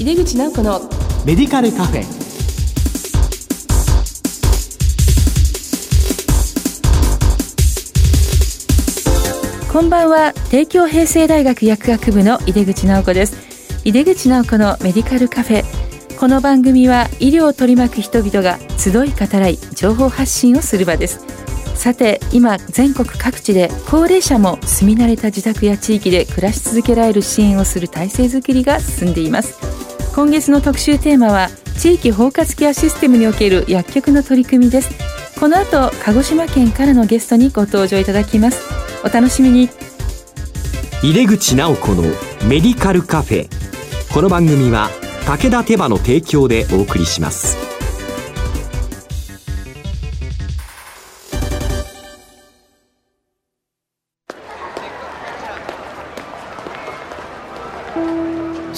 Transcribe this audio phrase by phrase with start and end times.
[0.00, 0.80] 井出口直子の
[1.26, 2.04] メディカルカフェ。
[9.70, 10.32] こんばんは。
[10.50, 13.36] 帝京平成大学薬学部の井出口直子です。
[13.84, 15.64] 井出口直子のメディカルカフェ。
[16.18, 21.26] この番組は医療を取り巻く人々が集い語らい情報発信をする場です。
[21.74, 34.90] さて今全国各地で高齢者も住み慣れた自宅や地域で暮らし続けられる支援をする体制づくりが進んでいます今月の特集テーマは地域包括ケアシステムにおける薬局の取り組みです。
[35.38, 38.60] この後鹿児島県からのゲストにご登場いただきます。
[39.04, 39.70] お楽しみに。
[41.02, 42.02] 入れ口直子の
[42.46, 43.48] メディカルカフェ。
[44.12, 44.90] この番組は
[45.26, 47.69] 武田手羽の提供でお送りします。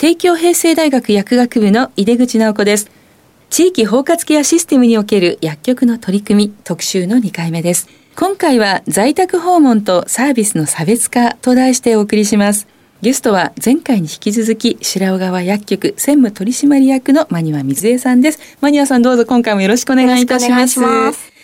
[0.00, 2.90] 帝京平成大学薬学部の井出口直子です。
[3.50, 7.86] 地域包括ケアシステムにおける薬局の取り組み特集の2回目です。
[8.16, 12.66] 今回は在宅訪問とサービスの差別化と題してお送りします。
[13.02, 18.38] ゲストは前回に引き続き白尾川薬局専務取締役のマニア水江さんです。
[18.62, 20.80] マニアさんどうぞ今回もよろしくお願いいたします。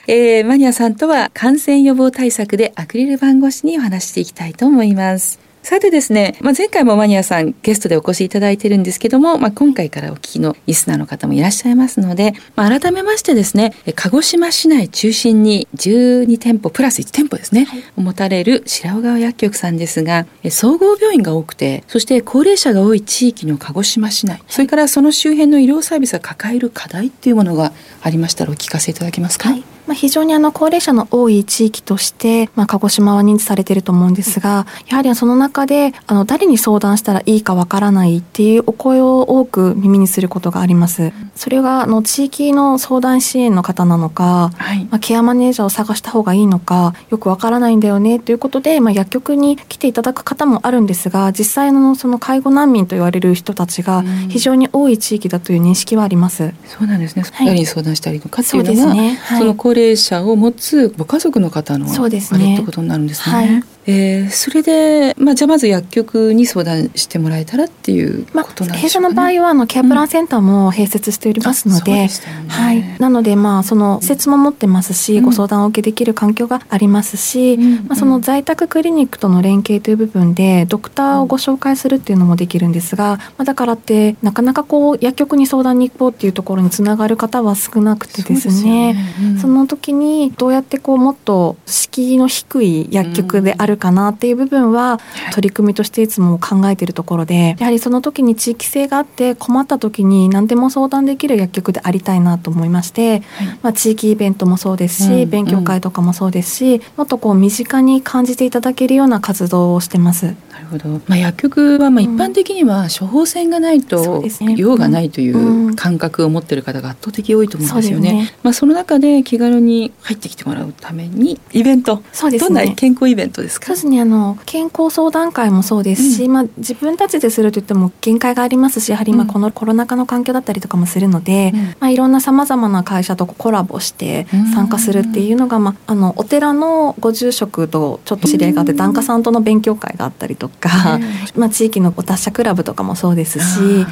[0.07, 27.73] えー、マニアさんとは感染予防対策でアクリル板越しにお話していきたいと思いますさてですね、まあ、前回もマニアさんゲストでお越しいただいてるんですけども、まあ、今回からお聞きのリスナーの方もいらっしゃいますので、まあ、改めましてですね鹿児島市内中心に12店舗プラス1店舗ですね、はい、持たれる白尾川薬局さんですが総合病院が多くてそして高齢者が多い地域の鹿児島市内、それからその周辺の医療サービスが抱える課題っていうものが
[28.03, 29.49] ありましたらお聞かせいただけますか？
[29.49, 41.13] はいまあ、非常にあの高齢者の多い地域として、まあ、鹿児島は認知されていると思うんですが、やはりその中であの誰に相談したらいいかわからないっていうお声を多く耳にすることがあります。
[41.35, 56.55] それがあの地域の相談支援の方なのか、はい、まあ、ケアマネージャーを探した方がいいのかよくわからないんだよねということで、まあ、薬局に来ていただく方もあるんですが実際のその介護難民と言われる人たちが非常に多い地域だという認識はあります。
[56.65, 57.25] そうなんですね。
[57.39, 63.37] 誰に相談したらいいのかっていうのが、ねはい、その高齢者を持つご家族の方のあれってことになるんですね。
[63.37, 72.11] はいえー、それで、まあ、じゃあまず薬局に相談してもらえたらっていうことなんでしょうか、ね、まあ、弊社の場合はあのケアプランセンターも併設しておりますのでうんでね、
[72.49, 88.97] はい、なのでまあその施設も持ってますし、うん、ご相談を受けできる環境がありますし、うん、まあ、その在宅クリニックとの連携という部分でドクターをご紹介するっていうのもできるんですが、まあ、だからってなかなかこう薬局に相談に行こうっていうところにつながる方は少なくてですね。
[89.41, 94.99] そ、ね、の時にどうやってこうもっと敷居の低い薬局であるかなっていう部分は
[95.33, 103.23] 取り組みとしていつも考えているところでやはりその時に地域性があって困った時に何でも相談できる薬局でありたいなと思いまして、
[103.63, 110.35] まあ、地域イベントもそうですし、勉強会とかもそうですしもっとこう身近に感じていただけるような活動をしてます。
[110.53, 114.25] なるほど、まあ、薬局はまあ一般的には処方箋がないと
[114.57, 118.13] 用がないという感覚を持っている方が圧倒的多いと思うんですよね。
[118.13, 118.35] ね。
[118.43, 122.03] まあ、その中で気軽に入ってきてもらうためにイベント。
[122.13, 123.66] そうです、ね、どんな健康イベントですか？
[123.67, 124.01] そうですね。
[124.01, 141.01] あの健康相談会もそうですし、うん、まあ、自分たちでするといっても限界がありますしやはり今このコロナ禍の環境だったりとかもするので、うん、まあ、いろんなさまざまな会社とコラボして参加するっていうのが、まあ、あのお寺のご住職とちょっと知り合いがあって檀家さんとの勉強会があったりとか、
[141.35, 143.85] まあ、地域のお達者クラブとかもそうですし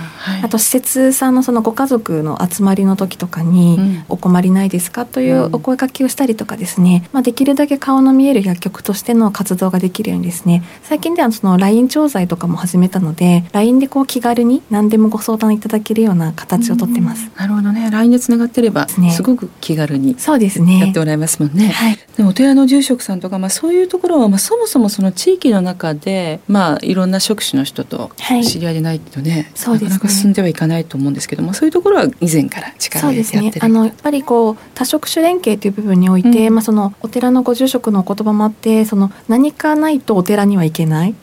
[0.45, 17.31] あと施設さんのそのご家族の集まりの時とかに「お困りないですか?」というお声かけをしたりとかですね、まあ、できるだけ顔の見える薬局としての活動ができるようにですね最近ではその LINE 調剤とかも始めたので LINE でこう気軽に何でもご相談いただけるような形をとってます。
[17.37, 17.91] なるほどね。
[17.91, 20.79] LINE でつながってればすごく気軽にそうですね。
[20.79, 21.69] やってもらえますもんね。
[21.69, 28.11] はい、でもお寺の住職さんとか、まあ、そういうところは、まあ、そもそもその地域の中で、まあ、いろんな職種の人と
[28.45, 29.91] 知り合いでないとね、はい、そうですね。
[29.91, 33.61] なかなか進んではいかないと思うんですけどもそういうところは以前から力を入れてやってる。
[33.61, 41.15] そうですねあのやっぱりこう多職種連携という部分において、うん、まあ、そのお寺のご住職のお言葉もあってその何行かないとお寺には行けない。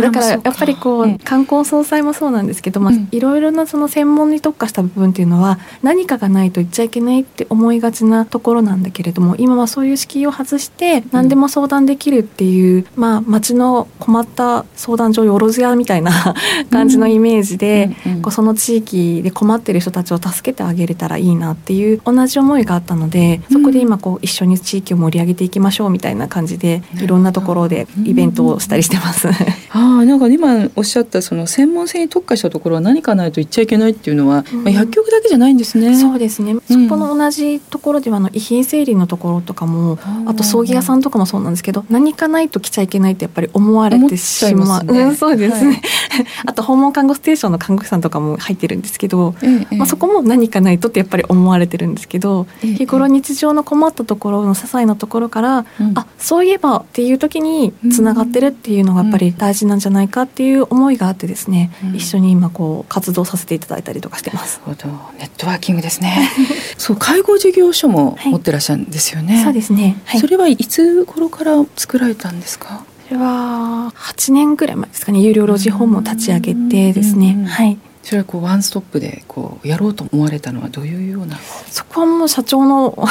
[0.00, 0.20] だか。
[0.20, 16.34] らやっぱりこう、うん、観光総裁もそうなんですけど、まあ、いろいろなその専門に特化した部分っていうのは何かがないと言っちゃいけないって思いがちなところなんだけれども今はそういう敷居を外して何でも相談できるっていう、まあ町の困った相談所よろずやみたいな
[16.70, 17.90] 感じのイメージで、
[18.22, 29.28] こうその地域で困ってる人たちを助けてあげれたらいいなっていう同じ思いがあったのでそこで今こう一緒に地域を盛り上げていきましょうみたいな感じでいろんなところでイベントをしたりしてます。
[29.70, 35.96] あなんか今おっしゃったその専門性に特化したところは何かないと言っちゃいけないっていうのは、まあ、薬局だけじゃないんですね。
[35.96, 45.82] そうですね、そこの同じところではの遺品整理のところとかもあと葬儀屋さんとかもそうなんですけど何かないと来ちゃいけないってやっぱり思われてしまう、ね、うん、そうですね、はい、
[46.46, 64.60] あと訪問看護ステーションの看護師さんとかも入ってるんですけど、ええ、まあ、そこも何かないとってやっぱり思われてるんですけど、え、日頃日常の困ったところの些細なところから、うん、あそういえばっていう時につながってるっていうのがやっぱり大事なんじゃないかっていう思いがあってですね、うん、一緒に今こう活動させていただいたりとかしてます。
[64.66, 64.94] なるほど。
[65.18, 66.30] ネットワーキングですね。
[66.76, 72.84] そう介護事業所も持ってらっしゃるんですよね、はい、そうですね、はい、それはいつ頃から作られたんですか？
[73.08, 75.20] それは8年ぐらい前ですかね。
[75.20, 77.46] 有料老人ホームを立ち上げてですね。
[77.48, 77.78] はい
[78.08, 81.36] それはこうワンストップでこうやろうと思われたのはどういうような？
[81.36, 83.06] そこはもう社長の考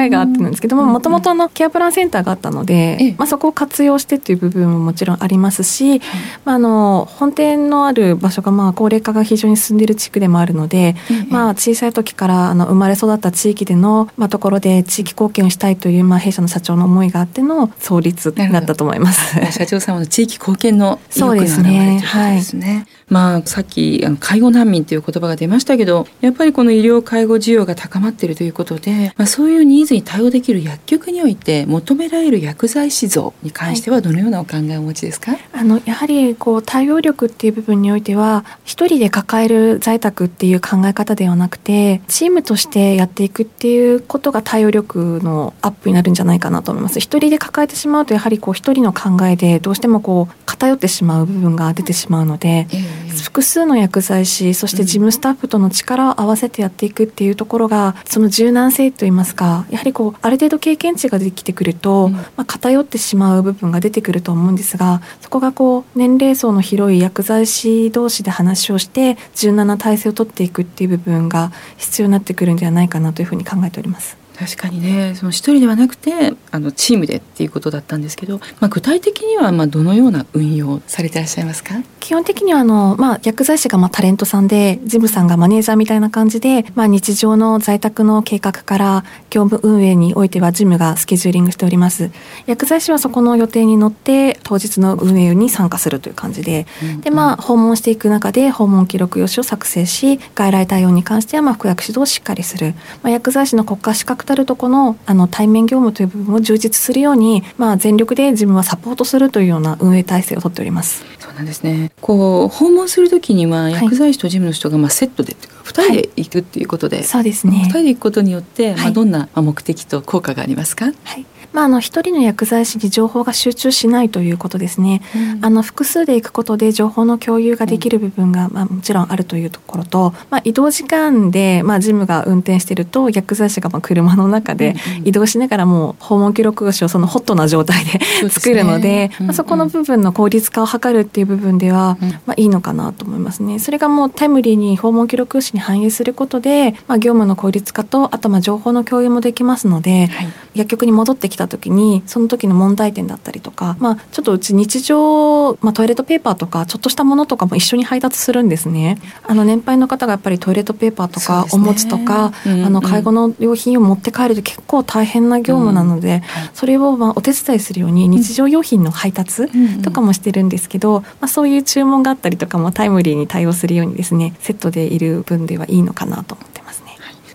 [0.00, 6.02] えがあってなんですけどももともとケアプランセンターがあったので、まあ、そこを活用してっていう部分ももちろんありますし、
[6.44, 10.94] まあ、あの本店のある場所がまあ高齢化が非常に進んでいる地区でもあるので、
[11.30, 19.52] まあ、小さい時からあの生まれ育った地域での、まあ、ところで地域貢献をしたいという、まあ、弊社の社長の思いがあっての創立になったと思います。
[19.52, 22.74] 社長様の地域貢献の意欲が現れてるんですね。
[22.74, 47.00] はい、まあ、さっきあの介護難民という言葉が出ましたけどやっぱりこの医療介護需要が高まっているということで、まあ、そういうニーズに対応できる薬局において求められる薬剤師像に関してはどのようなお考えをお持ちですか、はい、あのやはりこう対応力っていう部分においては一人で抱える在宅っていう考え方ではなくてチームとしてやっていくっていうことが対応力のアップになるんじゃないかなと思います。
[47.00, 74.23] 一人で抱えてしまうとやはりこう一人の考えでどうしてもこう偏ってしまう部分が出てしまうので、えー、複数の薬剤師そして事務スタッフとの力を合わせてやっていくっていうところがその柔軟性といいますかやはりこうある程度経験値ができてくると、まあ、偏ってしまう部分が出てくると思うんですがそこがこう年齢層の広い薬剤師同士で話をして柔軟な体制を取っていくっていう部分が必要になってくるんではないかなというふうに考えております。
[74.38, 75.14] 確かにね。
[75.14, 81.74] その一人ではなくてあのチームでっていうことだったんですけど、まあ、具体的にはまあどのような運用されていらっしゃいますか？
[82.00, 92.10] 基本的にはあの、まあ、薬剤師がまあタレントさんでジムさんがマネージャーみたいな感じで、まあ、日常の在宅の計画から業務運営においてはジムがスケジューリングしております。
[92.46, 111.04] 薬剤師はそこの予定に乗って当日の運営に参加するという感じで、うん、でまあ訪問していく中で訪問記録用紙を作成し外来対応に関してはまあ服薬指導をしっかりする、まあ、薬剤師の国家資格たるとこのあの対面業務という部分を充実するように、まあ、全力で自分はサポートするというような運営体制をとっております。
[111.18, 134.74] そうなんですねこう訪問するときには薬剤師と事務の人がまあセットで、はい、2人で行くっていうことで、はい、そうですね2人で行くことによって、まあ、どんな目的と効果がありますか、はいまあ、あの一人の薬剤師に情報が集中しないということですね、うん、あの複数で行くことで情報の共有ができる部分が、まあ、もちろんあるというところと、まあ、移動時間で、まあ、ジムが運転していると薬剤師がまあ車の中で
[135.04, 143.60] 移動しながらもう訪問記録用紙をそのホットな状態で作るので、まあ、そこの部分の効率化を図るっていう部分では、まあ、いいのかなと思いますね。
[143.60, 158.98] それがもうタイムリーに訪問記録用紙に反映することで、まあ、業務の効率化とあとまあ情報の共有もできますので、はい、薬局に戻ってきた時にその時の問題点だったりとか、まあ、ちょっとうち日常、まあ、トイレットペーパーとかちょっとしたものとかも一緒に配達するんですね。
[159.24, 166.22] あの年配の方がやっぱりトイレットペーパーとかおむつとか、ねうんうん、あの介護の用品を持って帰ると結構大変な業務なので、うん
[166.54, 169.48] それをまあお手伝いするように日常用品の配達
[169.82, 176.34] とかもしてるんですけど、まあ、そういう注文があったりとかもタイムリーに対応するようにですねセットでいる分ではいいのかなと。
[176.34, 176.53] 思って。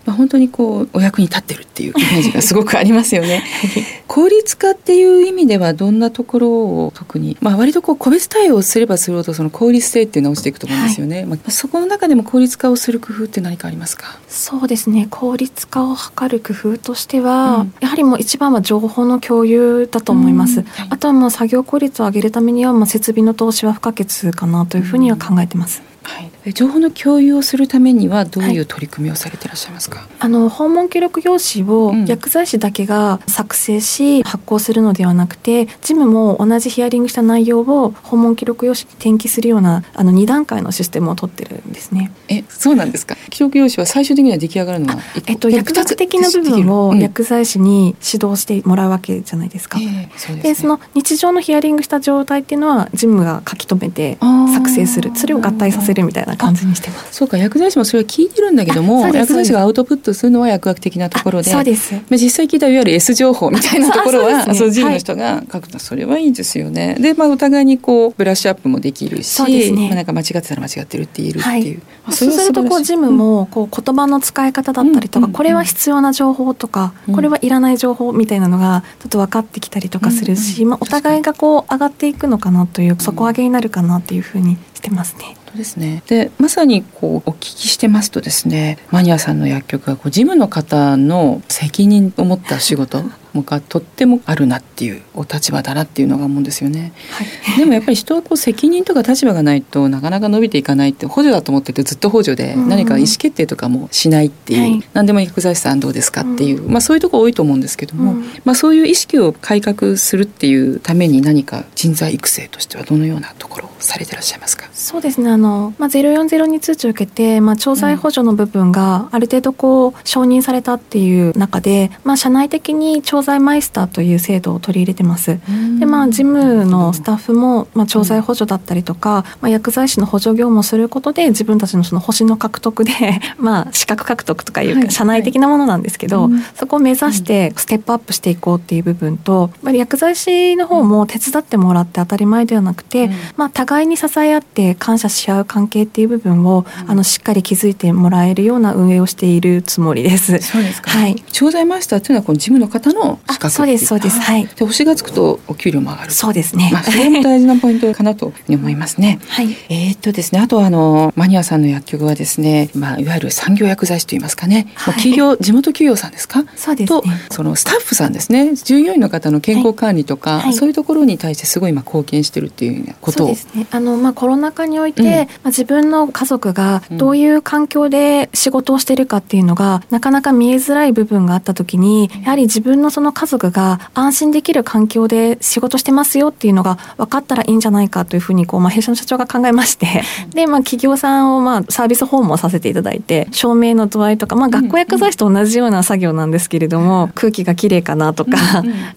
[0.06, 3.44] まあ、本当にこうお役に立ってるっていうイメージがすごくありますよね。
[4.08, 11.16] 効率化っていう意味ではどんなところを特に、まあ、割とこう個別対応すればするほどその効率性っていうのは落ちていくと思うんですよね。
[11.18, 14.18] はい、まあ、そこの中でも効率化をする工夫って何かありますか？
[14.28, 15.06] そうですね。
[15.10, 20.60] 効率化を図る工夫としては、うん、やはりもう一番は情報の共有だと思います。
[20.60, 25.82] はい、あとはもう作業効率を上げるためにはまあ設備の投資は不可欠かなというふうには考えてます。
[26.02, 42.12] はい、え情報の共有をするためにはどういう取り組みをされていらっしゃいますか、はい、あの訪問記録用紙を薬剤師だけが作成し発行するのではなくて事務も同じヒアリングした内容を訪問記録用紙に転記するようなあの2段階のシステムを取ってるんですね。
[42.28, 43.16] えそうなんですか？
[43.30, 49.78] 記録用紙は最終的には出来上がるのはえっと薬学的な部分を薬剤師に指導してもらうわけじゃないですか。
[49.78, 54.18] うんえー、そで、ね、その日常のヒアリングした状態っていうのは事務が書き留めて
[54.52, 55.12] 作成する。
[55.14, 57.14] それを合体させるみたいな感じにしてます。
[57.14, 61.94] そうか薬剤師もそれは聞いてるんだけども薬剤師がアウトプットするのは薬学的なところでそうです。
[62.10, 66.96] 実際聞いたいわゆる S 情報みたいなところは その事務の人が書くとそれはいいですよね。
[66.98, 69.42] でまあお互いにこうブラッシュアップもできるし、
[69.72, 71.82] ね、まあ、なんか間違ってたら間違ってるって言えるっていう。
[72.04, 85.36] はい、そうするとこう事務もこう言葉の使い方だったりとか、これは必要な情報とか、これはいらない情報みたいなのがちょっと分かってきたりとかするし、まあ、お互いがこう上がっていくのかなという底上げになるかなっていうふうにしてますね。
[85.52, 86.02] 当ですね。
[86.06, 93.02] でまさにこうお聞きしてますとですねマニアさんの薬局はこう事務の方の責任を持った仕事
[93.34, 114.68] がとってもあるなっていうお立場だなっていうのが思うんですよね、はい、でもやっぱり人はこう責任とか立場がないとなかなか伸びていかないって補助だと思っててずっと補助で何か意思決定とかもしないっていう、はい、何でも薬剤師さんどうですかっていう、まあ、そういうとこ多いと思うんですけども、まあ、そういう意識を改革するっていうために何か人材育成としてはどのようなところをされてらっしゃいますか？
[114.72, 115.30] そうですね。
[115.36, 125.38] の、まあ、040に通知を受けて、まあ、調剤補助の部分がある程度こう承認されたっていう中で、まあ、社内的に調剤マイスターという制度を取り入れてます。
[125.78, 132.92] でまあ事務のスタッフも、まあ、調剤補助だったりとか、まあ、薬剤師の補助業務をすることで自分たちのその星の獲得で
[133.38, 150.38] まあ資格獲得とかいうか社内的なものなんですけど、はいはい、そこを目指してステップアップしていこうっていう部分と、まあ、薬剤師の方も手伝ってもらって当たり前ではなくて、まあ、互いに支え合って感謝し合う関係っていう部分を、あのしっかり気づいてもらえるような運営をしているつもりです。
[150.38, 150.90] そうですか。
[150.90, 151.16] はい。
[151.32, 154.20] 調剤マスターというのはこの事務の方の資格そうですそうです。
[154.20, 154.46] はい。
[154.46, 156.10] で星がつくとお給料も上がる。
[156.10, 156.70] そうですね。
[156.72, 159.18] まあそれも大事なポイントかなと思いますね。
[159.28, 159.56] はい。
[159.68, 166.44] えっとですねあとはあのマニアさんの薬局はですねまあいわゆる産業薬剤師といいますかね、はい、企業地元企業さんですか？
[166.56, 173.26] そうです、ね、とそのスタッフさんですね従業員の方の健康管理とか、はいはい、そういうところに対してすごい今貢献してるっていうことを。
[173.28, 173.66] そうですね。
[173.70, 175.14] あのまあコロナ禍において、うん、ま
[175.44, 198.36] あ自分の家族がどういう環境で仕事をしているかっていうのが、なかなか見えづらい部分があった時に、やはり自分のその家族が安心できる環境で仕事してますよっていうのが分かったらいいんじゃないかというふうに、こう、まあ、弊社の社長が考えまして、で、まあ、企業さんを、まあ、サービス訪問させていただいて、照明の度合いとか、まあ、学校薬剤師と同じような作業なんですけれども、空気がきれいかなとか、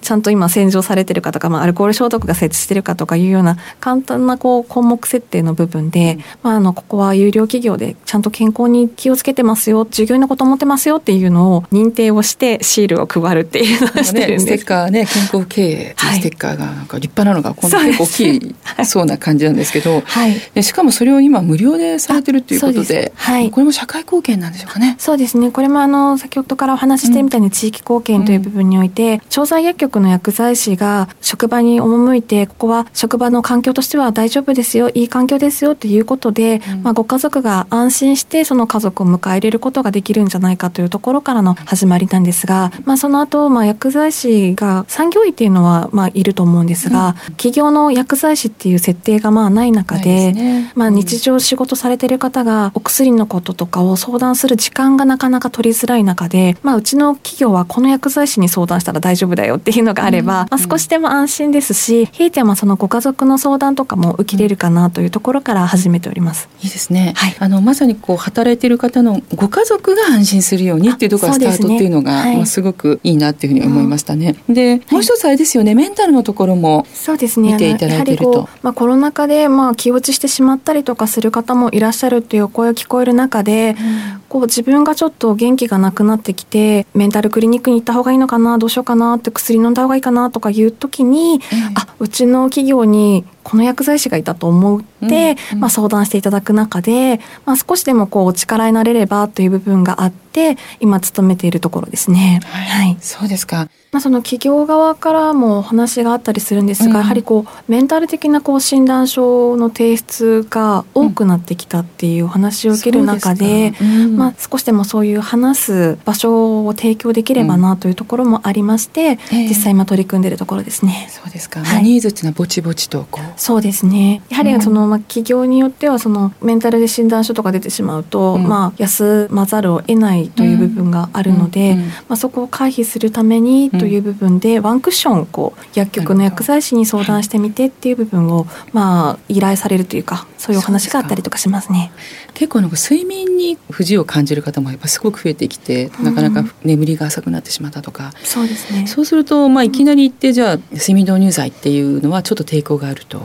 [0.02, 14.04] ちゃんと今洗浄されてるかとか、まあ、アルコール消毒が設置してるかとかいうような簡単なこう項目設定の部分で、まあ、あのここは有料企業でちゃんと健康に気をつけてますよ従業員のこと思ってますよっていうのを認定をしてシールを配るっていうのね、
[14.40, 24.96] ステッカーね健康経営ステッカーがなんか立派なのがこんな結構大きい そうな感じなんですけど、はい、でしかもそれを今無料でされてるっていうことではい、これも社会貢献なんでしょうかね。
[25.00, 25.52] そうですね。
[25.52, 66.50] これもあの先ほどからお話ししてるみたいに地域貢献という部分において、うん、調剤薬局の薬剤師が職場に赴いてここは職場の環境としては大丈夫ですよいい環境ですよということで、うん、まあ、ご家族が安心してその家族を迎え入れることができるんじゃないかというところからの始まりなんですが、まあ、その後、まあ薬剤師が産業医っていうのはまあいると思うんですが、うん、企業の薬剤師っていう設定がまあない中で、ね、まあ、日常仕事されてる方がお薬のこととかを相談する時間がなかなか取りづらい中で、まあ、うちの企業はこの薬剤師に相談したら大丈夫だよっていうのがあれば、うん、まあ、少しでも安心ですし、ひいてはそのご家族の相談とかも受けれるかなというところから始めております。
[66.62, 67.14] いいですね。
[67.16, 74.36] はい、あのまさにこう働いている方のご家族が安心するようにっていうところがスタートっていうのが、ねはい、まあ、すごくいいなっていうふうに思いましたね。
[74.48, 77.54] うん、でもう一つあれですよね、メンタルのところもそうですね。
[77.54, 78.50] 見ていただいてると。
[78.62, 91.40] まあ、コロナ禍でまあ気落ちしてしまったりとかする方もいらっしゃるっていう声を聞こえる中で、うん、こう自分がちょっと元気がなくなってきてメンタルクリニックに行った方がいいのかなどうしようかなって薬飲んだ方がいいかなとかいう時に、うん、
[91.78, 95.10] あうちの企業にこの薬剤師がいたと思って、うん
[95.54, 100.24] うん、まあ、相談していただく中で、まあ、少しでもこうお力になれればという部分があって。
[100.34, 102.42] って今勤めているところですね。
[102.44, 103.70] はい、はい、そうですか。
[103.94, 121.08] まあ、その企業側からもお話があったりするんですが、うん、やはりこうメンタル的なこう診断書の提出が多くなってきたっていうお話を受ける中でうん、まあ、少しでもそういう話す場所を提供できればなというところもありまして、うん、実際今取り組んでいるところですね。
[121.10, 123.06] そうですか、はい、ニーズっていうのはぼちぼちと
[123.38, 124.24] そうですね。
[124.30, 131.76] やはりその、まあ、企業によってはそのメンタルで診断書とか出てしまうと、まあ、休まざるを得ないという部分があるので、
[132.08, 141.92] まあ、そこを回避するためにという部分で、ワンクッションこう薬局の薬剤師に相談してみてっていう部分を、まあ、依頼されるというかそういうお話があったりとかしますね。
[142.34, 148.88] 結構なんか睡眠に不自由を感じる方もやっぱすごく増えてきて、なかなか眠りが浅くなってしまったとか、そうですね。
[148.88, 153.22] そうすると、まあ、いきなり行ってじゃあ睡眠導入剤っていうのはちょっと抵抗があると、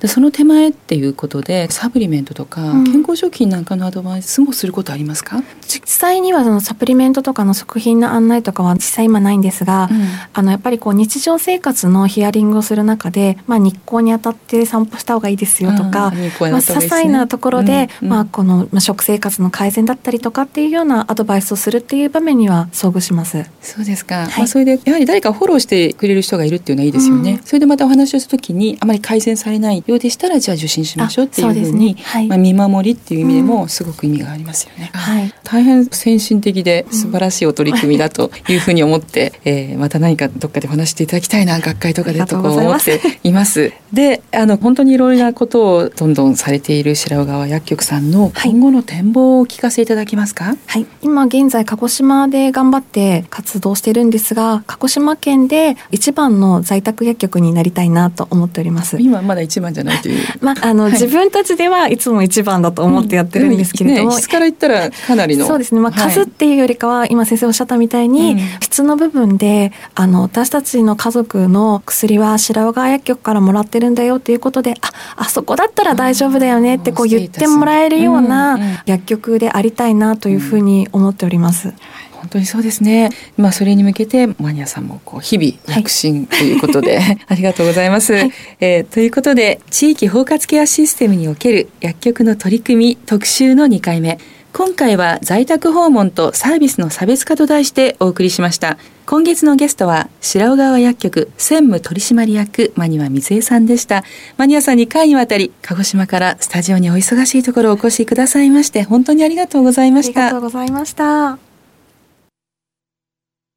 [0.00, 9.88] でその手前っていうことでサプリメントとか健康食品なんかのアドバイスもすることありますか、実際にはそのサプリメントとかの食品の案内とかは実際今ないんですが、
[10.32, 23.44] あのやっぱりこう日常生活のヒアリングをする中で、まあ、日光に当たって散歩した方がいいですよとか、まあ、些細なところで、まあ、この食生活の改善だったりとかっていうようなアドバイスをするっていう場面には遭遇します。
[23.60, 27.32] そうですか、はい、まあ、それでやはり誰かフォローしてくれる人がいるっていうのはいいですよね。
[27.32, 32.02] うん、それでまたお話をするときにあまり改善されないようでしたらじゃあ受診しましょうっていうふうに、ね。
[32.02, 34.90] はい、まあ、見守りっていう意味でもすごく意味がありますよね。
[34.94, 43.72] うん、はい、大変先進的で素晴らしいお取り組みだというふうに思って、うん、えー、また何かどっかでお話していただきたいな学会とかでと思っています。
[43.92, 50.56] であの本当にいろいろなことをどんどんされている白尾川薬局さんの今後の展望を聞かせいただけますか？
[50.66, 58.98] はい、今現在鹿児島で頑張って活動してるんですが、鹿児島県で一番の在宅薬局になりたいなと思っております。
[59.00, 60.18] 今まだ一番じゃないという。
[60.40, 65.46] まああの、はい、自分たちではいつも一番だと思ってやってるんですけれども、うんね、質から言ったらかなりの。
[65.46, 65.80] そうですね。
[65.80, 81.74] まあ数っていうよりかは、はい、今先生おっしゃったみたいに、うん、質の部分であの私たちの家族の薬は白尾川薬局からもらってるんだよっていうことで、ああそこだったら大丈夫だよねってこう言ってもらえるような薬局でありたいなというふうに思っております。
[82.18, 83.10] 本当にそうですね。
[83.36, 88.12] まあそれに向けてマニアさんもこう日々躍進ということで、はい、ありがとうございます。
[88.12, 94.18] はい、えー、ということで地域包括ケアシステムにおける薬局の取り組み特集の2回目。
[94.52, 98.78] 今回は在宅訪問とサービスの差別化と題してお送りしました。
[99.06, 104.04] 今月のゲストは白尾川薬局専務取締役マニア水江さんでした。
[104.36, 110.26] マニアさん2回にわたり鹿児島からスタジオにお忙しいところお越しくださいまして本当にありがとうございました。
[110.26, 111.38] ありがとうございました。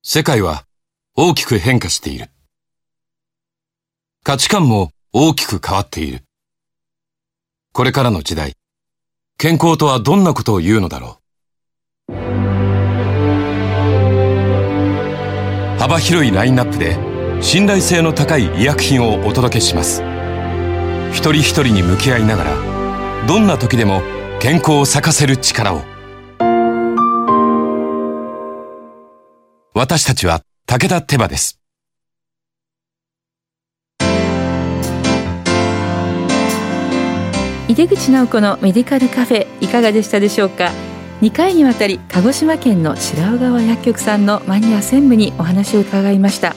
[0.04, 0.66] 世界は
[1.16, 2.30] 大きく変化している。
[4.24, 6.24] 価値観も大きく変わっている。
[7.74, 8.54] これからの時代、
[9.42, 11.18] 健康とはどんなことを言うのだろ
[12.10, 12.14] う？
[15.80, 16.96] 幅広いラインナップで
[17.42, 20.04] 信頼性の高い医薬品をお届けします。
[21.12, 22.56] 一人一人に向き合いながら
[23.28, 24.04] どんな時でも
[24.40, 25.82] 健康を咲かせる力を。
[29.74, 31.61] 私たちは武田手羽です。
[37.72, 40.72] 井出口直子のメディカルカフェいかがでしたでしょうか
[41.22, 46.54] ？2回にわたり鹿児島県の白尾川薬局さんのマニア専務にお話を伺いました。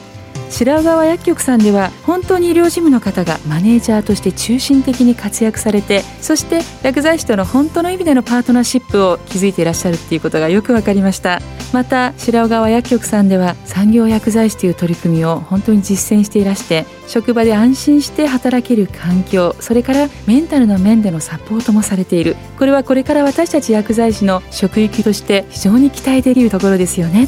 [0.49, 11.41] 白川薬局さんでは本当に医療事務の方がマネージャーとして中心的に活躍されてそして薬剤師との本当の意味でのパートナーシップを築いていらっしゃるっていうことがよくわかりました。
[11.73, 22.37] また白尾川薬局さんでは産業薬剤師という取り組みを本当に実践していらして職場で安心して働ける環境それからメンタルの面でのサポートもされている。
[22.57, 27.27] これはこれから私たち薬剤師の職域として非常に期待できるところですよね。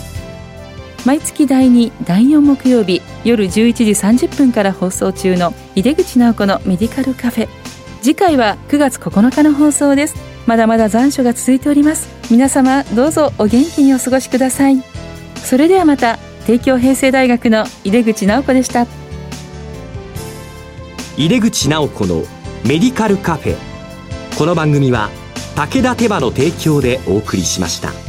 [1.08, 3.84] 毎月第2第4木曜日夜11時
[4.26, 7.48] 30分から放送中の井出口直子のメディカルカフェ。
[8.02, 10.15] 次回は9月9日の放送です。
[10.48, 12.10] まだまだ残暑が続いております。
[12.30, 14.84] 皆様どうぞお元気にお過ごしください。
[15.38, 18.86] それではまた帝京平成大学の井出口直子でした。
[21.15, 22.24] 井出口直子の
[22.65, 23.56] メディカルカフェ。
[24.38, 25.10] この番組は
[25.56, 28.07] 武田手羽の提供でお送りしました。